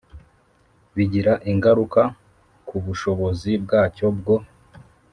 Bigira 0.95 1.33
ingaruka 1.51 2.01
ku 2.67 2.75
bushobozi 2.85 3.51
bwacyo 3.63 4.07
bwo 4.17 4.35